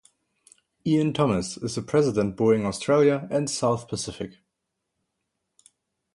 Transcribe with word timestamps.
Ian 0.83 1.13
Thomas 1.13 1.57
is 1.57 1.75
the 1.75 1.83
President 1.83 2.35
Boeing 2.35 2.65
Australia 2.65 3.27
and 3.29 3.47
South 3.47 3.87
Pacific. 3.87 4.39